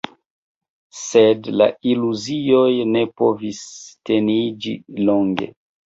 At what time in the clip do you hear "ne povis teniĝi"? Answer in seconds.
2.97-4.79